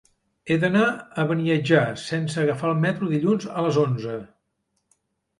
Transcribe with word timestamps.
He 0.51 0.55
d'anar 0.61 0.85
a 0.91 1.25
Beniatjar 1.31 1.83
sense 2.03 2.39
agafar 2.43 2.71
el 2.75 2.79
metro 2.85 3.09
dilluns 3.11 3.45
a 3.61 3.65
les 3.67 3.77
onze. 3.83 4.15